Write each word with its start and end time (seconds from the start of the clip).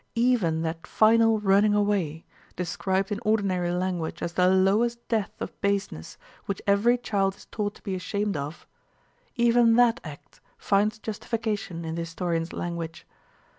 Even 0.17 0.63
that 0.63 0.87
final 0.87 1.39
running 1.39 1.75
away, 1.75 2.25
described 2.55 3.11
in 3.11 3.19
ordinary 3.23 3.69
language 3.71 4.23
as 4.23 4.33
the 4.33 4.47
lowest 4.49 5.07
depth 5.09 5.39
of 5.39 5.61
baseness 5.61 6.17
which 6.47 6.59
every 6.65 6.97
child 6.97 7.35
is 7.35 7.45
taught 7.45 7.75
to 7.75 7.83
be 7.83 7.93
ashamed 7.93 8.35
of—even 8.35 9.75
that 9.75 9.99
act 10.03 10.41
finds 10.57 10.97
justification 10.97 11.85
in 11.85 11.93
the 11.93 12.01
historians' 12.01 12.51
language. 12.51 13.05